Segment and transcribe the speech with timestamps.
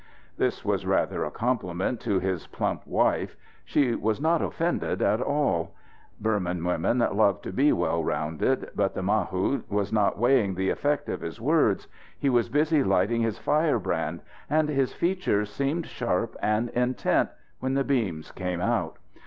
[0.35, 3.37] This was rather a compliment to his plump wife.
[3.63, 5.75] She was not offended at all.
[6.19, 8.71] Burman women love to be well rounded.
[8.75, 11.87] But the mahout was not weighing the effect of his words.
[12.17, 17.29] He was busy lighting his firebrand, and his features seemed sharp and intent
[17.59, 18.97] when the beams came out.